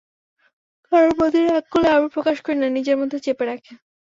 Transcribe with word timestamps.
কারও 0.91 1.11
প্রতি 1.17 1.39
রাগ 1.43 1.65
করলে 1.71 1.87
আমি 1.97 2.07
প্রকাশ 2.15 2.37
করি 2.45 2.57
না, 2.59 2.67
নিজের 2.77 2.99
মধ্যে 3.01 3.17
চেপে 3.25 3.45
রাখি। 3.45 3.73